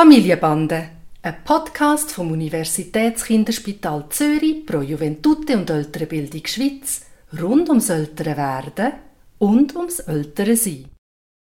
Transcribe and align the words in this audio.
Familienbande, 0.00 0.88
ein 1.20 1.44
Podcast 1.44 2.10
vom 2.12 2.32
Universitätskinderspital 2.32 4.06
Zürich 4.08 4.64
pro 4.64 4.80
Juventute 4.80 5.58
und 5.58 5.68
Ältere 5.68 6.06
Bildung 6.06 6.46
Schweiz 6.46 7.02
rund 7.38 7.68
ums 7.68 7.90
ältere 7.90 8.34
Werden 8.34 8.92
und 9.36 9.76
ums 9.76 9.98
ältere 9.98 10.56
Sein. 10.56 10.86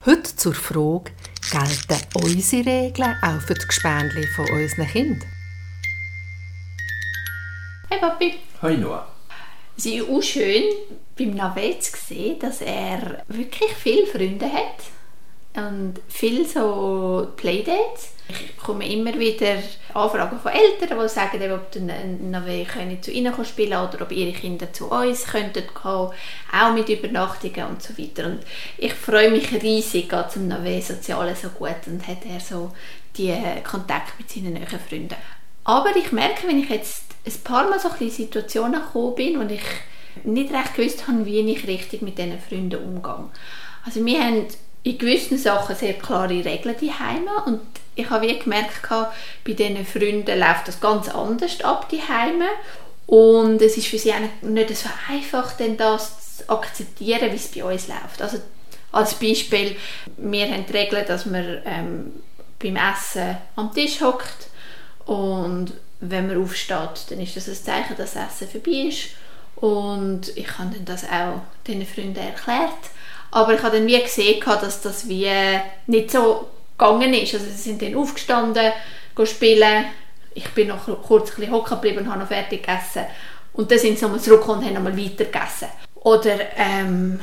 Heute 0.04 0.36
zur 0.36 0.56
Frage, 0.56 1.12
gelten 1.52 2.16
unsere 2.16 2.66
Regeln 2.66 3.16
auch 3.22 3.42
für 3.42 3.54
die 3.54 3.68
Gespänli 3.68 4.26
von 4.36 4.50
unseren 4.50 4.88
Kindern? 4.88 5.30
Hey 7.92 8.00
Papi. 8.00 8.34
Hi 8.64 8.76
Noah. 8.76 9.08
Es 9.78 9.86
ist 9.86 10.10
auch 10.10 10.24
schön, 10.24 10.64
beim 11.16 11.36
Navet 11.36 11.84
zu 11.84 11.96
sehen, 11.96 12.40
dass 12.40 12.62
er 12.62 13.24
wirklich 13.28 13.72
viele 13.76 14.08
Freunde 14.08 14.52
hat 14.52 14.97
und 15.58 15.96
viele 16.08 16.46
so 16.46 17.28
Playdates. 17.36 18.14
Ich 18.30 18.56
bekomme 18.58 18.88
immer 18.92 19.18
wieder 19.18 19.56
Anfragen 19.94 20.40
von 20.40 20.52
Eltern, 20.52 21.00
die 21.02 21.10
sagen, 21.10 21.52
ob 21.52 21.76
Navet 22.30 23.04
zu 23.04 23.12
ihnen 23.12 23.34
spielen 23.46 23.80
oder 23.80 24.02
ob 24.02 24.12
ihre 24.12 24.34
Kinder 24.34 24.72
zu 24.74 24.92
uns 24.92 25.26
könnten 25.26 25.64
kommen, 25.74 26.12
auch 26.52 26.74
mit 26.74 26.90
Übernachtungen 26.90 27.68
und 27.68 27.82
so 27.82 27.98
weiter. 27.98 28.26
Und 28.26 28.40
ich 28.78 28.94
freue 28.94 29.32
mich 29.32 29.52
riesig, 29.54 30.10
geht 30.10 30.32
zum 30.32 30.50
Navet 30.50 30.84
Soziale 30.84 31.36
so 31.36 31.50
gut 31.50 31.88
und 31.88 32.06
hat 32.06 32.26
er 32.30 32.40
so 32.40 32.74
die 33.16 33.34
Kontakt 33.64 34.20
mit 34.20 34.30
seinen 34.30 34.54
neuen 34.54 34.68
Freunden. 34.68 35.16
Aber 35.64 35.96
ich 35.96 36.12
merke, 36.12 36.48
wenn 36.48 36.60
ich 36.60 36.70
jetzt 36.70 37.06
ein 37.26 37.44
paar 37.44 37.70
Mal 37.70 37.80
so 37.80 37.90
ein 37.90 38.10
Situationen 38.10 38.82
gekommen 38.82 39.16
bin 39.16 39.38
und 39.38 39.52
ich 39.52 39.64
nicht 40.24 40.54
recht 40.54 40.76
gewusst 40.76 41.08
habe, 41.08 41.26
wie 41.26 41.40
ich 41.40 41.68
richtig 41.68 42.02
mit 42.02 42.18
diesen 42.18 42.40
Freunden 42.40 42.84
umgehe. 42.84 43.30
Also 43.86 44.06
wir 44.06 44.22
haben 44.22 44.48
in 44.88 44.98
gewissen 44.98 45.38
Sachen 45.38 45.76
sehr 45.76 45.94
klare 45.94 46.46
Regeln 46.46 46.76
daheim 46.80 47.28
und 47.46 47.60
ich 47.96 48.10
habe 48.10 48.34
gemerkt, 48.34 48.88
bei 49.44 49.54
diesen 49.54 49.86
Freunden 49.86 50.40
läuft 50.40 50.68
das 50.68 50.80
ganz 50.80 51.10
anders 51.10 51.62
ab 51.62 51.90
daheim 51.90 52.44
und 53.08 53.62
es 53.62 53.78
ist 53.78 53.88
für 53.88 53.98
sie 53.98 54.14
nicht 54.42 54.78
so 54.78 54.90
einfach, 55.10 55.54
denn 55.54 55.76
das 55.78 56.38
zu 56.38 56.50
akzeptieren, 56.50 57.32
wie 57.32 57.36
es 57.36 57.48
bei 57.48 57.64
uns 57.64 57.88
läuft. 57.88 58.22
Also 58.22 58.38
als 58.92 59.16
Beispiel, 59.16 59.76
wir 60.18 60.48
haben 60.48 60.66
die 60.66 60.78
Regel, 60.78 61.04
dass 61.04 61.26
man 61.26 61.62
ähm, 61.66 62.14
beim 62.60 62.76
Essen 62.76 63.38
am 63.56 63.74
Tisch 63.74 64.02
hockt. 64.02 64.48
Und 65.06 65.74
wenn 66.00 66.28
man 66.28 66.42
aufsteht, 66.42 67.10
dann 67.10 67.20
ist 67.20 67.36
das 67.36 67.48
ein 67.48 67.56
Zeichen, 67.56 67.98
dass 67.98 68.14
das 68.14 68.42
Essen 68.42 68.50
vorbei 68.50 68.88
ist. 68.90 69.10
Und 69.56 70.36
ich 70.36 70.58
habe 70.58 70.72
dann 70.74 70.86
das 70.86 71.04
auch 71.04 71.42
diesen 71.66 71.86
Freunden 71.86 72.18
erklärt 72.18 72.92
aber 73.32 73.54
ich 73.54 73.64
habe 73.64 73.78
dann 73.78 73.88
wie 73.88 74.02
gesehen, 74.02 74.44
dass 74.46 74.82
das 74.82 75.08
wie 75.08 75.30
nicht 75.88 76.12
so 76.12 76.48
gegangen 76.78 77.14
ist. 77.14 77.34
Also 77.34 77.46
sie 77.46 77.52
sind 77.52 77.82
dann 77.82 77.96
aufgestanden, 77.96 78.72
spielen. 79.24 79.86
Ich 80.34 80.50
bin 80.50 80.68
noch 80.68 80.86
kurz 81.04 81.32
ein 81.32 81.36
bisschen 81.38 81.52
hocken 81.52 81.82
geblieben 81.82 82.00
und 82.00 82.10
habe 82.10 82.20
noch 82.20 82.28
fertig 82.28 82.62
gegessen. 82.62 83.06
Und 83.54 83.72
dann 83.72 83.80
sind 83.80 83.98
sie 83.98 84.06
nochmal 84.06 84.22
zurückgekommen 84.22 84.60
und 84.60 84.66
haben 84.66 84.74
nochmal 84.76 84.98
weiter 84.98 85.26
gegessen. 85.26 85.68
Oder 85.96 86.38
ähm, 86.56 87.20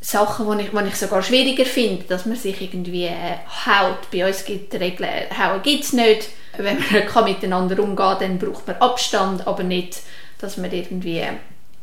Sachen, 0.00 0.58
die 0.58 0.64
ich, 0.64 0.72
ich 0.72 0.96
sogar 0.96 1.22
schwieriger 1.22 1.64
finde, 1.64 2.04
dass 2.04 2.26
man 2.26 2.36
sich 2.36 2.60
irgendwie 2.60 3.06
äh, 3.06 3.38
haut. 3.66 4.10
Bei 4.10 4.26
uns 4.26 4.44
gibt 4.44 4.74
es 4.74 4.80
Regeln, 4.80 5.08
hauen 5.38 5.62
gibt 5.62 5.84
es 5.84 5.92
nicht. 5.92 6.28
Wenn 6.56 6.78
man 6.78 7.06
kann 7.06 7.24
miteinander 7.24 7.78
umgehen 7.78 7.96
kann, 7.96 8.18
dann 8.18 8.38
braucht 8.38 8.66
man 8.66 8.76
Abstand, 8.76 9.46
aber 9.46 9.62
nicht, 9.62 10.00
dass 10.38 10.58
man 10.58 10.70
irgendwie 10.70 11.22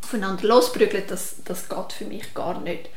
aufeinander 0.04 0.48
losprügelt. 0.48 1.10
Das, 1.10 1.38
das 1.46 1.68
geht 1.68 1.94
für 1.94 2.06
mich 2.06 2.34
gar 2.34 2.60
nicht. 2.60 2.90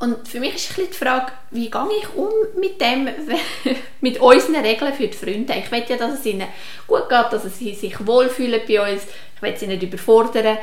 Und 0.00 0.26
für 0.26 0.40
mich 0.40 0.54
ist 0.54 0.78
ein 0.78 0.86
die 0.90 0.96
Frage, 0.96 1.30
wie 1.50 1.70
gehe 1.70 1.88
ich 2.00 2.14
um 2.14 2.30
mit 2.58 2.80
dem, 2.80 3.06
mit 4.00 4.18
unseren 4.18 4.56
Regeln 4.56 4.94
für 4.94 5.08
die 5.08 5.16
Freunde? 5.16 5.54
Ich 5.54 5.70
will 5.70 5.84
ja, 5.86 5.96
dass 5.96 6.18
es 6.18 6.24
ihnen 6.24 6.48
gut 6.86 7.06
geht, 7.10 7.26
dass 7.30 7.42
sie 7.58 7.74
sich 7.74 8.06
wohlfühlen 8.06 8.62
bei 8.66 8.92
uns. 8.92 9.02
Ich 9.36 9.42
will 9.42 9.54
sie 9.58 9.66
nicht 9.66 9.82
überfordern. 9.82 10.56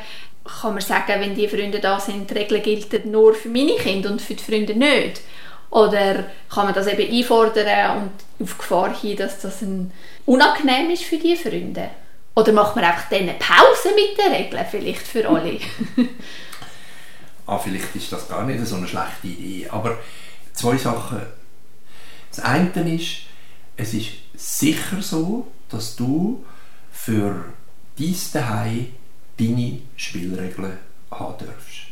Kann 0.44 0.72
man 0.72 0.80
sagen, 0.80 1.20
wenn 1.20 1.36
die 1.36 1.46
Freunde 1.46 1.78
da 1.78 2.00
sind, 2.00 2.28
die 2.28 2.34
Regeln 2.34 2.62
gelten 2.62 3.12
nur 3.12 3.32
für 3.32 3.48
meine 3.48 3.76
Kinder 3.76 4.10
und 4.10 4.20
für 4.20 4.34
die 4.34 4.42
Freunde 4.42 4.74
nicht? 4.74 5.20
Oder 5.70 6.24
kann 6.52 6.64
man 6.64 6.74
das 6.74 6.88
eben 6.88 7.08
einfordern 7.08 7.98
und 7.98 8.44
auf 8.44 8.58
Gefahr 8.58 8.92
hin, 8.92 9.16
dass 9.16 9.40
das 9.40 9.62
ein 9.62 9.92
unangenehm 10.26 10.90
ist 10.90 11.04
für 11.04 11.18
die 11.18 11.36
Freunde? 11.36 11.90
Oder 12.34 12.52
macht 12.52 12.74
man 12.74 12.84
einfach 12.84 13.08
dann 13.08 13.20
eine 13.20 13.34
Pause 13.34 13.94
mit 13.94 14.18
den 14.18 14.32
Regeln 14.32 14.66
vielleicht 14.68 15.06
für 15.06 15.28
alle? 15.28 15.60
ah, 17.48 17.58
vielleicht 17.58 17.96
ist 17.96 18.12
das 18.12 18.28
gar 18.28 18.44
nicht 18.44 18.64
so 18.66 18.76
eine 18.76 18.86
schlechte 18.86 19.26
Idee. 19.26 19.68
Aber 19.70 19.98
zwei 20.52 20.76
Sachen. 20.76 21.22
Das 22.30 22.40
eine 22.40 22.94
ist, 22.94 23.22
es 23.76 23.94
ist 23.94 24.08
sicher 24.36 25.00
so, 25.00 25.48
dass 25.68 25.96
du 25.96 26.44
für 26.92 27.44
dein 27.98 28.16
Daheim 28.32 28.86
deine 29.38 29.80
Spielregeln 29.96 30.78
haben 31.10 31.46
darfst. 31.46 31.88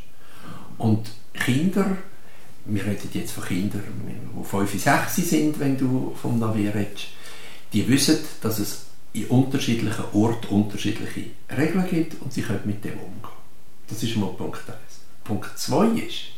Und 0.78 1.08
Kinder, 1.32 1.96
wir 2.66 2.84
reden 2.84 3.08
jetzt 3.14 3.32
von 3.32 3.44
Kindern, 3.44 3.82
die 4.38 4.44
5, 4.44 4.82
6 4.82 5.16
sind, 5.16 5.58
wenn 5.58 5.78
du 5.78 6.14
vom 6.20 6.38
Navi 6.38 6.68
redest, 6.68 7.08
die 7.72 7.88
wissen, 7.88 8.18
dass 8.42 8.58
es 8.58 8.86
in 9.12 9.26
unterschiedlichen 9.26 10.04
Orten 10.12 10.48
unterschiedliche 10.48 11.30
Regeln 11.56 11.88
gibt 11.88 12.20
und 12.20 12.32
sie 12.32 12.42
können 12.42 12.60
mit 12.64 12.84
dem 12.84 12.98
umgehen. 12.98 13.32
Das 13.88 14.02
ist 14.02 14.16
mal 14.16 14.30
Punkt 14.30 14.68
1. 14.68 15.05
Punkt 15.26 15.59
2 15.59 15.87
ist, 16.00 16.37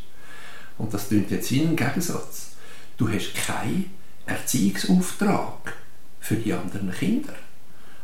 und 0.79 0.95
das 0.95 1.09
klingt 1.09 1.31
jetzt 1.31 1.51
wie 1.51 1.61
ein 1.61 1.77
Gegensatz, 1.77 2.53
du 2.97 3.09
hast 3.09 3.35
keinen 3.35 3.91
Erziehungsauftrag 4.27 5.75
für 6.21 6.37
die 6.37 6.53
anderen 6.53 6.93
Kinder. 6.93 7.35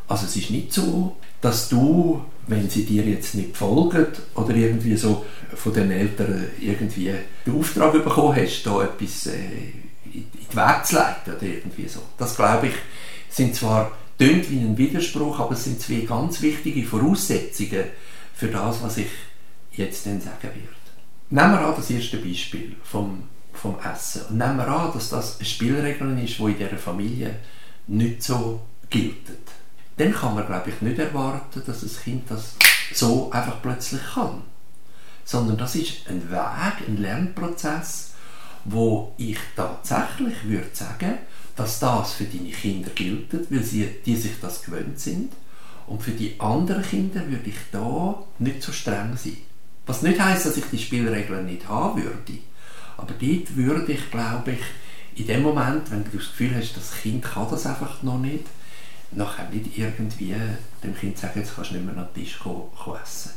Also 0.09 0.27
es 0.27 0.37
ist 0.37 0.51
nicht 0.51 0.73
so, 0.73 1.17
dass 1.41 1.69
du, 1.69 2.25
wenn 2.47 2.69
sie 2.69 2.85
dir 2.85 3.05
jetzt 3.05 3.35
nicht 3.35 3.57
folgen 3.57 4.07
oder 4.35 4.55
irgendwie 4.55 4.97
so 4.97 5.25
von 5.55 5.73
den 5.73 5.91
Eltern 5.91 6.47
irgendwie 6.61 7.15
den 7.47 7.59
Auftrag 7.59 7.93
bekommen 7.93 8.37
hast, 8.37 8.65
da 8.65 8.83
etwas 8.83 9.27
äh, 9.27 9.39
in 10.13 10.27
die 10.33 10.57
Wege 10.57 10.83
zu 10.85 10.95
leiten 10.97 11.35
oder 11.35 11.43
irgendwie 11.43 11.89
so. 11.89 12.01
Das 12.19 12.37
glaube 12.37 12.69
ich, 12.69 12.75
sind 13.31 13.55
zwar 13.55 13.93
tönt 14.19 14.51
wie 14.51 14.59
ein 14.59 14.77
Widerspruch, 14.77 15.41
aber 15.41 15.53
es 15.53 15.65
sind 15.65 15.81
zwei 15.81 16.01
ganz 16.01 16.41
wichtige 16.43 16.85
Voraussetzungen 16.85 17.85
für 18.35 18.49
das, 18.49 18.83
was 18.83 18.99
ich 18.99 19.09
jetzt 19.77 20.07
dann 20.07 20.21
sagen 20.21 20.43
werde. 20.43 20.59
Nehmen 21.31 21.53
wir 21.53 21.67
an, 21.67 21.75
das 21.77 21.91
erste 21.91 22.19
Beispiel 22.19 22.77
vom, 22.85 23.25
vom 23.53 23.77
Essen. 23.81 24.23
Und 24.29 24.39
nehmen 24.39 24.57
wir 24.57 24.69
an, 24.69 24.93
dass 24.93 25.11
das 25.11 25.37
eine 25.39 25.47
Spielregel 25.47 26.19
ist, 26.23 26.39
die 26.39 26.43
in 26.43 26.59
dieser 26.59 26.79
Familie 26.79 27.37
nicht 27.87 28.23
so 28.23 28.61
gilt. 28.91 29.27
Dann 29.97 30.13
kann 30.13 30.35
man, 30.35 30.47
glaube 30.47 30.71
ich, 30.71 30.81
nicht 30.81 30.99
erwarten, 30.99 31.63
dass 31.67 31.81
das 31.81 32.03
Kind 32.03 32.31
das 32.31 32.57
so 32.93 33.31
einfach 33.31 33.63
plötzlich 33.63 34.03
kann. 34.15 34.43
Sondern 35.25 35.57
das 35.57 35.75
ist 35.77 36.09
ein 36.09 36.31
Weg, 36.31 36.89
ein 36.89 36.99
Lernprozess, 36.99 38.13
wo 38.65 39.15
ich 39.17 39.39
tatsächlich 39.57 40.45
würde 40.45 40.71
sagen, 40.73 41.15
dass 41.57 41.79
das 41.79 42.15
für 42.15 42.25
deine 42.25 42.51
Kinder 42.51 42.91
gilt, 42.95 43.33
weil 43.51 43.63
sie, 43.63 43.89
die 44.05 44.17
sich 44.17 44.41
das 44.41 44.63
gewöhnt 44.63 44.99
sind. 44.99 45.33
Und 45.87 46.03
für 46.03 46.11
die 46.11 46.41
anderen 46.41 46.83
Kinder 46.83 47.27
würde 47.29 47.49
ich 47.49 47.59
da 47.71 48.23
nicht 48.39 48.63
so 48.63 48.73
streng 48.73 49.17
sein. 49.17 49.37
Was 49.87 50.03
nicht 50.03 50.19
heißt, 50.19 50.47
dass 50.47 50.57
ich 50.57 50.65
die 50.73 50.79
Spielregeln 50.79 51.47
nicht 51.47 51.69
haben 51.69 52.03
würde. 52.03 52.39
Aber 52.97 53.13
dort 53.13 53.57
würde 53.57 53.93
ich, 53.93 54.11
glaube 54.11 54.53
ich, 54.53 55.21
in 55.21 55.27
dem 55.27 55.43
Moment, 55.43 55.91
wenn 55.91 56.05
du 56.05 56.17
das 56.17 56.29
Gefühl 56.29 56.55
hast, 56.57 56.77
das 56.77 56.93
Kind 57.03 57.23
kann 57.23 57.49
das 57.51 57.67
einfach 57.67 58.03
noch 58.03 58.19
nicht, 58.19 58.47
nachher 59.13 59.49
nicht 59.51 59.79
irgendwie 59.79 60.35
dem 60.83 60.97
Kind 60.97 61.19
sagen, 61.19 61.41
jetzt 61.41 61.55
kannst 61.55 61.71
du 61.71 61.75
nicht 61.75 61.87
mehr 61.87 61.97
an 61.97 62.09
den 62.15 62.23
Tisch 62.23 62.39
kommen, 62.39 62.65
kommen 62.77 62.99
essen. 63.03 63.33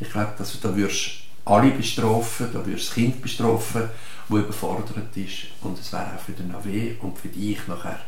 Ich 0.00 0.10
glaube, 0.10 0.32
dass 0.36 0.58
da 0.60 0.74
würdest 0.74 1.22
alle 1.44 1.70
bestrafen, 1.70 2.48
da 2.52 2.64
würdest 2.64 2.88
das 2.88 2.94
Kind 2.94 3.22
bestrafen, 3.22 3.82
das 4.28 4.38
überfordert 4.38 5.16
ist 5.16 5.46
und 5.60 5.78
es 5.78 5.92
wäre 5.92 6.14
auch 6.14 6.20
für 6.20 6.32
den 6.32 6.54
AW 6.54 6.94
und 7.00 7.18
für 7.18 7.28
dich 7.28 7.66
nachher 7.68 8.00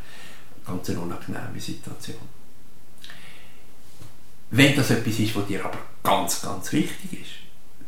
ganz 0.66 0.90
eine 0.90 1.00
unangenehme 1.00 1.60
Situation. 1.60 2.16
Wenn 4.50 4.76
das 4.76 4.90
etwas 4.90 5.18
ist, 5.18 5.36
was 5.36 5.46
dir 5.46 5.64
aber 5.64 5.78
ganz, 6.02 6.42
ganz 6.42 6.72
wichtig 6.72 7.20
ist, 7.22 7.43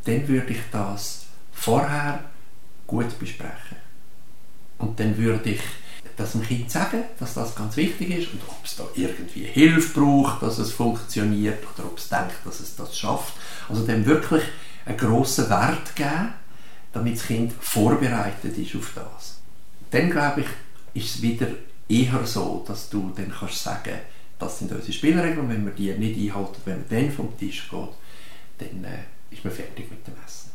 dann 0.06 0.26
würde 0.28 0.52
ich 0.52 0.60
das 0.70 1.26
vorher 1.52 2.24
gut 2.86 3.18
besprechen. 3.18 3.76
Und 4.78 4.98
dann 5.00 5.16
würde 5.16 5.50
ich 5.50 5.60
das 6.16 6.32
dem 6.32 6.42
Kind 6.42 6.70
sagen, 6.70 7.02
dass 7.18 7.34
das 7.34 7.54
ganz 7.54 7.76
wichtig 7.76 8.10
ist 8.10 8.32
und 8.32 8.40
ob 8.48 8.64
es 8.64 8.76
da 8.76 8.84
irgendwie 8.94 9.44
Hilfe 9.44 10.00
braucht, 10.00 10.42
dass 10.42 10.58
es 10.58 10.72
funktioniert 10.72 11.62
oder 11.74 11.86
ob 11.86 11.98
es 11.98 12.08
denkt, 12.08 12.36
dass 12.44 12.60
es 12.60 12.76
das 12.76 12.98
schafft. 12.98 13.34
Also 13.68 13.84
dem 13.84 14.06
wirklich 14.06 14.42
einen 14.86 14.96
grossen 14.96 15.50
Wert 15.50 15.94
geben, 15.94 16.32
damit 16.92 17.16
das 17.16 17.26
Kind 17.26 17.52
vorbereitet 17.60 18.56
ist 18.56 18.76
auf 18.76 18.92
das. 18.94 19.40
Dann 19.90 20.10
glaube 20.10 20.42
ich, 20.42 21.02
ist 21.02 21.16
es 21.16 21.22
wieder 21.22 21.48
eher 21.88 22.24
so, 22.24 22.64
dass 22.66 22.88
du 22.88 23.12
dann 23.14 23.32
kannst 23.38 23.62
sagen, 23.62 23.98
das 24.38 24.58
sind 24.58 24.72
unsere 24.72 24.92
Spielregeln 24.92 25.48
wenn 25.48 25.64
wir 25.64 25.72
die 25.72 25.92
nicht 25.92 26.18
einhalten, 26.18 26.60
wenn 26.64 26.78
man 26.78 26.88
dann 26.88 27.12
vom 27.12 27.38
Tisch 27.38 27.68
geht, 27.70 27.88
dann 28.58 28.84
äh, 28.84 28.98
ist 29.30 29.44
man 29.44 29.52
fertig 29.52 29.90
mit 29.90 30.06
dem 30.06 30.14
Essen. 30.24 30.50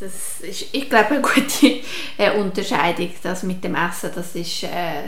Das 0.00 0.40
ist, 0.40 0.66
ich 0.72 0.90
glaube, 0.90 1.10
eine 1.10 1.22
gute 1.22 1.80
äh, 2.18 2.32
Unterscheidung. 2.36 3.10
Das 3.22 3.42
mit 3.42 3.62
dem 3.62 3.74
Essen, 3.74 4.10
das 4.14 4.34
ist 4.34 4.64
äh, 4.64 5.04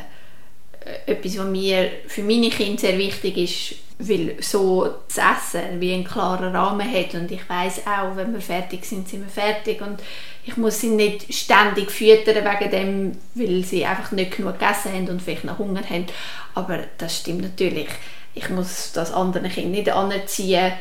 äh, 0.84 1.12
etwas, 1.12 1.38
was 1.38 1.46
mir 1.46 1.90
für 2.06 2.22
meine 2.22 2.50
Kinder 2.50 2.80
sehr 2.80 2.98
wichtig 2.98 3.36
ist, 3.36 3.74
weil 3.98 4.36
so 4.40 4.92
das 5.08 5.18
Essen 5.18 5.80
wie 5.80 5.94
einen 5.94 6.04
klaren 6.04 6.54
Rahmen 6.54 6.90
hat 6.90 7.14
und 7.14 7.30
ich 7.30 7.48
weiß 7.48 7.86
auch, 7.86 8.16
wenn 8.16 8.32
wir 8.32 8.40
fertig 8.40 8.84
sind, 8.84 9.08
sind 9.08 9.22
wir 9.22 9.30
fertig 9.30 9.80
und 9.80 10.02
ich 10.44 10.56
muss 10.56 10.80
sie 10.80 10.88
nicht 10.88 11.32
ständig 11.32 11.90
füttern 11.90 12.44
wegen 12.44 12.70
dem, 12.70 13.12
weil 13.34 13.64
sie 13.64 13.86
einfach 13.86 14.12
nicht 14.12 14.36
genug 14.36 14.58
gegessen 14.58 14.92
haben 14.92 15.08
und 15.08 15.22
vielleicht 15.22 15.44
noch 15.44 15.58
Hunger 15.58 15.88
haben. 15.88 16.06
Aber 16.54 16.80
das 16.98 17.18
stimmt 17.18 17.42
natürlich. 17.42 17.88
Ich 18.34 18.50
muss 18.50 18.92
das 18.92 19.12
anderen 19.12 19.48
Kind 19.48 19.70
nicht 19.70 19.90
anziehen, 19.90 20.72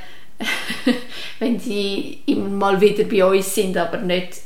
wenn 1.39 1.59
sie 1.59 2.19
immer 2.25 2.49
mal 2.49 2.81
wieder 2.81 3.03
bei 3.05 3.25
uns 3.25 3.53
sind, 3.53 3.77
aber 3.77 3.97
nicht 3.97 4.37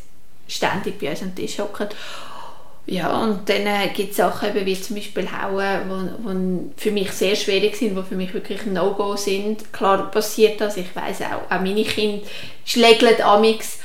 ständig 0.47 0.99
bei 0.99 1.09
uns 1.09 1.21
am 1.21 1.35
Tisch 1.35 1.59
hocken. 1.59 1.89
Ja, 2.89 3.21
und 3.21 3.49
dann 3.49 3.67
äh, 3.67 3.89
gibt 3.93 4.11
es 4.11 4.17
Sachen 4.17 4.49
eben 4.49 4.65
wie 4.65 4.79
zum 4.79 4.95
Beispiel 4.95 5.27
Hauen, 5.29 6.71
die 6.77 6.81
für 6.81 6.91
mich 6.91 7.11
sehr 7.11 7.35
schwierig 7.35 7.75
sind, 7.75 7.97
die 7.97 8.03
für 8.03 8.15
mich 8.15 8.33
wirklich 8.33 8.61
ein 8.61 8.73
No-Go 8.73 9.17
sind. 9.17 9.73
Klar 9.73 10.09
passiert 10.09 10.61
das, 10.61 10.77
ich 10.77 10.95
weiß 10.95 11.21
auch, 11.23 11.53
auch 11.53 11.61
meine 11.61 11.83
Kinder 11.83 12.25
schlägeln 12.63 13.21
amix, 13.21 13.79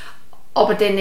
aber 0.54 0.74
dann 0.74 0.96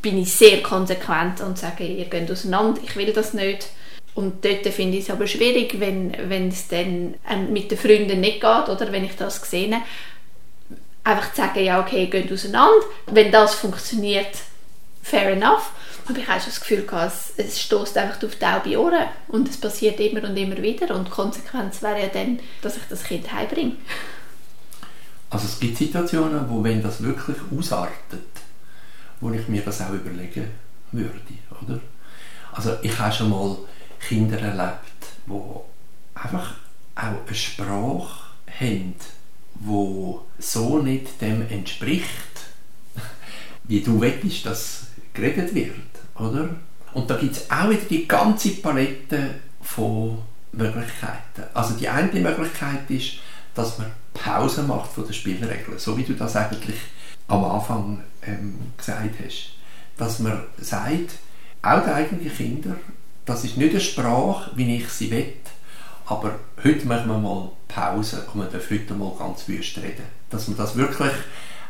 bin 0.00 0.18
ich 0.18 0.32
sehr 0.32 0.62
konsequent 0.62 1.42
und 1.42 1.58
sage, 1.58 1.84
ihr 1.84 2.06
geht 2.06 2.30
auseinander, 2.30 2.80
ich 2.82 2.96
will 2.96 3.12
das 3.12 3.34
nicht. 3.34 3.68
Und 4.14 4.44
dort 4.44 4.66
finde 4.68 4.96
ich 4.96 5.04
es 5.04 5.10
aber 5.10 5.26
schwierig, 5.26 5.78
wenn, 5.78 6.14
wenn 6.28 6.48
es 6.48 6.68
dann 6.68 7.14
ähm, 7.30 7.52
mit 7.52 7.70
den 7.70 7.78
Freunden 7.78 8.20
nicht 8.20 8.40
geht 8.40 8.68
oder 8.68 8.92
wenn 8.92 9.04
ich 9.04 9.16
das 9.16 9.42
sehe, 9.42 9.76
einfach 11.04 11.30
zu 11.32 11.40
sagen, 11.40 11.64
ja 11.64 11.80
okay, 11.80 12.06
geht 12.06 12.32
auseinander. 12.32 12.84
Wenn 13.06 13.32
das 13.32 13.54
funktioniert, 13.54 14.36
fair 15.02 15.30
enough. 15.30 15.70
Aber 16.08 16.18
ich 16.18 16.24
schon 16.24 16.36
das 16.46 16.60
Gefühl, 16.60 16.82
gehabt, 16.82 17.12
es 17.36 17.60
stößt 17.60 17.96
einfach 17.96 18.22
auf 18.24 18.34
taube 18.34 18.76
Ohren 18.76 19.06
und 19.28 19.48
es 19.48 19.56
passiert 19.56 20.00
immer 20.00 20.24
und 20.28 20.36
immer 20.36 20.56
wieder 20.60 20.94
und 20.96 21.06
die 21.06 21.12
Konsequenz 21.12 21.80
wäre 21.80 22.02
ja 22.02 22.08
dann, 22.08 22.40
dass 22.60 22.76
ich 22.76 22.82
das 22.88 23.04
Kind 23.04 23.32
heimbringe. 23.32 23.76
Also 25.30 25.46
es 25.46 25.60
gibt 25.60 25.78
Situationen, 25.78 26.50
wo 26.50 26.62
wenn 26.62 26.82
das 26.82 27.02
wirklich 27.02 27.36
ausartet, 27.56 28.26
wo 29.20 29.30
ich 29.30 29.46
mir 29.48 29.62
das 29.62 29.80
auch 29.80 29.90
überlegen 29.90 30.50
würde, 30.90 31.14
oder? 31.62 31.80
Also 32.52 32.76
ich 32.82 32.98
habe 32.98 33.14
schon 33.14 33.30
mal 33.30 33.56
Kinder 34.06 34.38
erlebt, 34.38 35.06
wo 35.26 35.64
einfach 36.14 36.54
auch 36.94 37.26
eine 37.26 37.34
Sprache 37.34 38.24
haben, 38.60 38.94
wo 39.54 40.24
so 40.38 40.78
nicht 40.78 41.20
dem 41.20 41.48
entspricht, 41.48 42.06
wie 43.64 43.80
du 43.80 44.00
willst, 44.00 44.46
dass 44.46 44.86
geredet 45.14 45.54
wird, 45.54 45.76
oder? 46.16 46.48
Und 46.94 47.08
da 47.08 47.16
gibt 47.16 47.36
es 47.36 47.50
auch 47.50 47.70
wieder 47.70 47.84
die 47.88 48.06
ganze 48.06 48.50
Palette 48.50 49.34
von 49.62 50.18
Möglichkeiten. 50.52 51.44
Also 51.54 51.74
die 51.74 51.88
eine 51.88 52.20
Möglichkeit 52.20 52.90
ist, 52.90 53.14
dass 53.54 53.78
man 53.78 53.90
Pause 54.14 54.62
macht 54.62 54.92
von 54.92 55.04
den 55.04 55.14
Spielregeln, 55.14 55.78
so 55.78 55.96
wie 55.96 56.04
du 56.04 56.14
das 56.14 56.36
eigentlich 56.36 56.76
am 57.28 57.44
Anfang 57.44 58.02
ähm, 58.26 58.58
gesagt 58.76 59.14
hast. 59.24 59.52
Dass 59.96 60.18
man 60.18 60.42
sagt, 60.58 61.18
auch 61.62 61.84
die 61.84 61.90
eigenen 61.90 62.34
Kinder, 62.34 62.76
das 63.24 63.44
ist 63.44 63.56
nicht 63.56 63.70
eine 63.70 63.80
Sprache, 63.80 64.50
wie 64.56 64.76
ich 64.76 64.88
sie 64.88 65.10
will, 65.10 65.32
aber 66.12 66.34
heute 66.62 66.86
machen 66.86 67.08
wir 67.08 67.18
mal 67.18 67.50
Pause 67.68 68.26
und 68.32 68.40
wir 68.40 68.46
dürfen 68.46 68.78
heute 68.78 68.94
mal 68.94 69.12
ganz 69.18 69.48
wüst 69.48 69.78
reden. 69.78 70.04
Dass 70.28 70.46
man 70.46 70.58
das 70.58 70.76
wirklich 70.76 71.12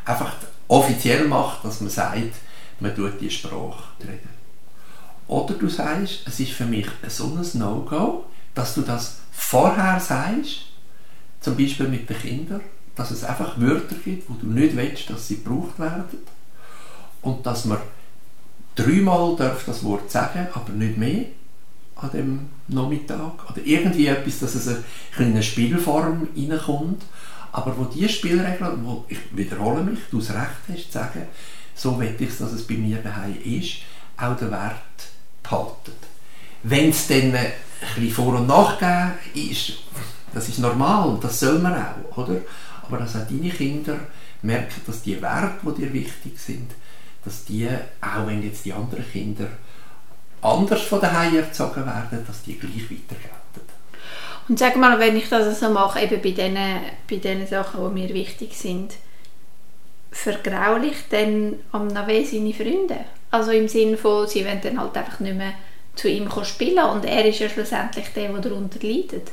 einfach 0.03 0.35
offiziell 0.67 1.27
macht, 1.27 1.63
dass 1.63 1.79
man 1.79 1.89
sagt, 1.89 2.35
man 2.79 2.93
tut 2.93 3.21
die 3.21 3.29
Sprache 3.29 3.83
reden. 4.01 4.29
Oder 5.27 5.53
du 5.53 5.69
sagst, 5.69 6.27
es 6.27 6.39
ist 6.41 6.51
für 6.51 6.65
mich 6.65 6.87
so 7.07 7.25
ein 7.25 7.59
No-Go, 7.59 8.25
dass 8.53 8.75
du 8.75 8.81
das 8.81 9.19
vorher 9.31 9.99
sagst, 9.99 10.65
zum 11.39 11.55
Beispiel 11.55 11.87
mit 11.87 12.09
den 12.09 12.19
Kindern, 12.19 12.61
dass 12.95 13.11
es 13.11 13.23
einfach 13.23 13.59
Wörter 13.59 13.95
gibt, 14.03 14.29
wo 14.29 14.33
du 14.33 14.47
nicht 14.47 14.75
willst, 14.75 15.09
dass 15.09 15.27
sie 15.27 15.41
gebraucht 15.41 15.79
werden 15.79 16.03
und 17.21 17.45
dass 17.45 17.65
man 17.65 17.79
dreimal 18.75 19.35
darf 19.37 19.65
das 19.65 19.83
Wort 19.83 20.11
sagen, 20.11 20.47
aber 20.53 20.73
nicht 20.73 20.97
mehr 20.97 21.25
an 21.95 22.11
dem 22.11 22.39
Nachmittag 22.67 23.49
oder 23.49 23.61
irgendwie 23.63 24.07
etwas, 24.07 24.39
dass 24.39 24.55
es 24.55 24.67
eine 24.67 24.83
kleine 25.15 25.43
Spielform 25.43 26.27
reinkommt, 26.35 27.03
aber 27.51 27.77
wo 27.77 27.85
die 27.85 28.09
Spielregeln, 28.09 28.83
wo 28.83 29.05
ich 29.07 29.19
wiederhole 29.31 29.83
mich, 29.83 29.99
du 30.09 30.19
das 30.19 30.31
Recht 30.31 30.61
hast 30.69 30.85
zu 30.85 30.91
sagen, 30.91 31.23
so 31.75 31.99
will 31.99 32.15
ich 32.17 32.37
dass 32.37 32.51
es 32.51 32.67
bei 32.67 32.75
mir 32.75 32.97
daheim 32.97 33.37
ist, 33.43 33.77
auch 34.17 34.35
den 34.37 34.51
Wert 34.51 34.73
behalten. 35.41 35.91
Wenn 36.63 36.89
es 36.89 37.07
dann 37.07 37.35
ein 37.35 37.51
bisschen 37.95 38.11
Vor- 38.11 38.35
und 38.35 38.47
Nachgeben 38.47 39.13
ist, 39.33 39.73
das 40.33 40.49
ist 40.49 40.59
normal, 40.59 41.19
das 41.21 41.39
soll 41.39 41.59
man 41.59 41.73
auch, 41.73 42.17
oder? 42.17 42.41
Aber 42.83 42.97
dass 42.97 43.15
auch 43.15 43.27
deine 43.27 43.49
Kinder 43.49 43.97
merken, 44.41 44.81
dass 44.85 45.03
die 45.03 45.21
Werte, 45.21 45.59
die 45.63 45.81
dir 45.81 45.93
wichtig 45.93 46.39
sind, 46.39 46.71
dass 47.23 47.45
die, 47.45 47.67
auch 48.01 48.27
wenn 48.27 48.43
jetzt 48.43 48.65
die 48.65 48.73
anderen 48.73 49.05
Kinder 49.09 49.47
anders 50.43 50.81
von 50.81 51.01
daheim 51.01 51.35
erzogen 51.35 51.85
werden, 51.85 52.23
dass 52.25 52.43
die 52.43 52.57
gleich 52.57 52.83
weitergelten. 52.83 53.33
Und 54.49 54.59
sag 54.59 54.75
mal, 54.75 54.99
wenn 54.99 55.15
ich 55.15 55.29
das 55.29 55.59
so 55.59 55.69
mache, 55.69 56.01
eben 56.01 56.21
bei 56.21 56.31
den, 56.31 56.57
bei 57.09 57.15
den 57.15 57.47
Sachen, 57.47 57.87
die 57.87 58.01
mir 58.01 58.13
wichtig 58.13 58.53
sind, 58.57 58.93
vergraulicht 60.11 61.11
dann 61.11 61.55
am 61.71 61.87
Nave 61.87 62.25
seine 62.25 62.53
Freunde? 62.53 63.05
Also 63.31 63.51
im 63.51 63.67
Sinne 63.67 63.97
von, 63.97 64.27
sie 64.27 64.45
wollen 64.45 64.61
dann 64.61 64.79
halt 64.79 64.95
einfach 64.97 65.19
nicht 65.21 65.35
mehr 65.35 65.53
zu 65.95 66.09
ihm 66.09 66.29
spielen 66.43 66.85
und 66.85 67.05
er 67.05 67.25
ist 67.25 67.39
ja 67.39 67.49
schlussendlich 67.49 68.07
der, 68.15 68.29
der 68.29 68.41
darunter 68.41 68.79
leidet. 68.81 69.31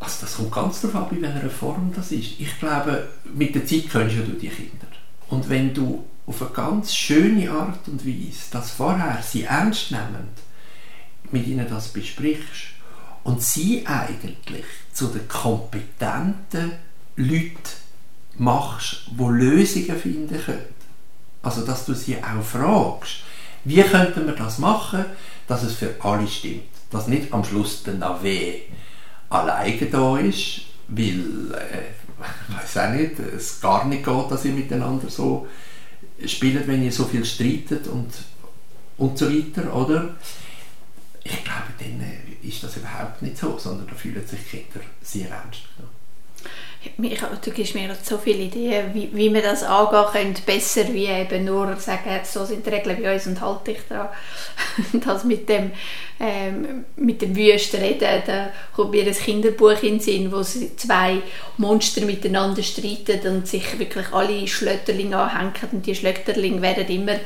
Also 0.00 0.22
das 0.22 0.36
kommt 0.36 0.52
ganz 0.52 0.80
darauf 0.80 0.96
ab, 0.96 1.12
in 1.12 1.22
welcher 1.22 1.48
Form 1.48 1.92
das 1.94 2.10
ist. 2.10 2.40
Ich 2.40 2.58
glaube, 2.58 3.08
mit 3.34 3.54
der 3.54 3.64
Zeit 3.64 3.84
kennst 3.90 4.16
du 4.16 4.22
die 4.22 4.48
Kinder. 4.48 4.88
Und 5.28 5.48
wenn 5.48 5.72
du 5.72 6.04
auf 6.26 6.40
eine 6.42 6.50
ganz 6.50 6.94
schöne 6.94 7.50
Art 7.50 7.88
und 7.88 8.06
Weise 8.06 8.38
das 8.52 8.70
vorher 8.70 9.22
sie 9.22 9.44
ernst 9.44 9.90
nehmend 9.90 10.38
mit 11.30 11.46
ihnen 11.46 11.68
das 11.68 11.88
besprichst 11.88 12.72
und 13.24 13.42
sie 13.42 13.86
eigentlich 13.86 14.64
zu 14.92 15.08
den 15.08 15.26
kompetenten 15.28 16.72
Leuten 17.16 17.58
machst, 18.36 19.02
die 19.10 19.24
Lösungen 19.24 19.98
finden 19.98 20.40
können. 20.44 20.74
Also, 21.42 21.64
dass 21.64 21.84
du 21.86 21.94
sie 21.94 22.16
auch 22.16 22.42
fragst, 22.42 23.22
wie 23.64 23.82
könnten 23.82 24.26
wir 24.26 24.34
das 24.34 24.58
machen, 24.58 25.04
dass 25.46 25.62
es 25.62 25.74
für 25.74 25.94
alle 26.00 26.26
stimmt. 26.26 26.62
Dass 26.90 27.08
nicht 27.08 27.32
am 27.32 27.44
Schluss 27.44 27.82
der 27.82 27.94
Nave 27.94 28.60
alleine 29.30 29.86
da 29.86 30.18
ist, 30.18 30.62
weil, 30.88 31.54
äh, 31.54 32.52
weiß 32.54 32.76
auch 32.78 32.90
nicht, 32.90 33.18
es 33.18 33.60
gar 33.60 33.86
nicht 33.86 34.04
geht, 34.04 34.30
dass 34.30 34.44
ihr 34.44 34.52
miteinander 34.52 35.08
so 35.08 35.46
spielt, 36.26 36.66
wenn 36.66 36.82
ihr 36.82 36.92
so 36.92 37.04
viel 37.04 37.24
streitet 37.24 37.86
und, 37.86 38.10
und 38.98 39.18
so 39.18 39.28
weiter, 39.28 39.74
oder? 39.74 40.16
Ich 41.24 41.44
glaube, 41.44 41.72
dann 41.78 42.00
äh, 42.00 42.46
ist 42.46 42.62
das 42.62 42.76
überhaupt 42.76 43.22
nicht 43.22 43.38
so, 43.38 43.56
sondern 43.58 43.86
da 43.86 43.94
fühlen 43.94 44.26
sich 44.26 44.48
Kinder 44.48 44.84
sehr 45.02 45.30
ernst 45.30 45.62
genommen 45.76 46.01
du 47.44 47.50
gibst 47.50 47.74
mir 47.74 47.94
so 48.02 48.18
viele 48.18 48.44
Ideen, 48.44 48.92
wie, 48.92 49.08
wie 49.12 49.32
wir 49.32 49.42
das 49.42 49.62
angehen 49.62 50.04
können, 50.12 50.36
besser 50.44 50.92
wie 50.92 51.06
eben 51.06 51.44
nur 51.44 51.76
sagen, 51.76 52.20
so 52.24 52.44
sind 52.44 52.66
die 52.66 52.70
Regeln 52.70 53.02
bei 53.02 53.14
uns 53.14 53.26
und 53.26 53.40
halte 53.40 53.72
dich 53.72 53.82
daran. 53.88 54.08
das 55.04 55.24
mit 55.24 55.48
dem, 55.48 55.72
ähm, 56.18 56.84
mit 56.96 57.22
dem 57.22 57.36
Wüsten 57.36 57.80
reden, 57.80 58.22
da 58.26 58.50
kommt 58.74 58.90
mir 58.90 59.06
ein 59.06 59.14
Kinderbuch 59.14 59.82
in 59.82 59.98
den 59.98 60.00
Sinn, 60.00 60.32
wo 60.32 60.42
zwei 60.42 61.18
Monster 61.56 62.02
miteinander 62.02 62.62
streiten 62.62 63.26
und 63.26 63.48
sich 63.48 63.78
wirklich 63.78 64.12
alle 64.12 64.46
Schlötterlinge 64.46 65.16
anhängen 65.16 65.52
und 65.72 65.86
die 65.86 65.94
Schlötterlinge 65.94 66.62
werden 66.62 66.88
immer 66.88 67.16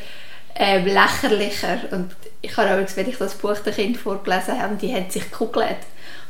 äh, 0.54 0.78
lächerlicher 0.80 1.80
und 1.90 2.14
ich 2.42 2.56
habe 2.56 2.70
auch, 2.70 2.96
wenn 2.96 3.08
ich 3.08 3.16
das 3.16 3.34
Buch 3.34 3.58
den 3.58 3.74
Kind 3.74 3.96
vorgelesen 3.96 4.60
habe, 4.60 4.76
die 4.76 4.94
haben 4.94 5.10
sich 5.10 5.30
gekugelt 5.30 5.78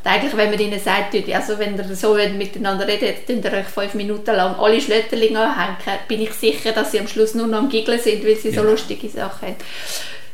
eigentlich, 0.07 0.37
wenn 0.37 0.51
man 0.51 0.59
ihnen 0.59 0.81
sagt, 0.81 1.15
also 1.15 1.59
wenn 1.59 1.77
ihr 1.77 1.97
so 1.97 2.15
miteinander 2.15 2.87
redet, 2.87 3.27
könnt 3.27 3.45
ihr 3.45 3.53
euch 3.53 3.67
fünf 3.67 3.95
Minuten 3.95 4.35
lang 4.35 4.57
alle 4.57 4.81
Schlötterlinge 4.81 5.41
anhängen, 5.41 6.01
bin 6.09 6.23
ich 6.23 6.33
sicher, 6.33 6.73
dass 6.73 6.93
sie 6.93 7.01
am 7.01 7.09
Schluss 7.09 7.35
nur 7.35 7.47
noch 7.47 7.59
am 7.59 7.69
Giggeln 7.69 8.01
sind, 8.01 8.25
weil 8.25 8.37
sie 8.37 8.51
ja. 8.51 8.63
so 8.63 8.69
lustige 8.69 9.09
Sachen 9.09 9.49
haben. 9.49 9.57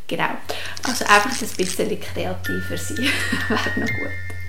Genau. 0.08 0.28
Also 0.82 1.04
einfach 1.04 1.30
ein 1.30 1.56
bisschen 1.56 2.00
kreativer 2.00 2.76
sein, 2.76 2.96
wäre 3.48 3.80
noch 3.80 3.86
gut. 3.86 4.41